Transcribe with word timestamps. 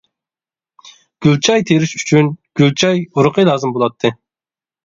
گۈل 1.25 1.37
چاي 1.47 1.67
تىرىش 1.71 1.93
ئۈچۈن 1.99 2.31
گۈل 2.63 2.75
چاي 2.85 3.05
ئۇرۇقى 3.09 3.47
لازىم 3.51 3.77
بولاتتى. 3.77 4.13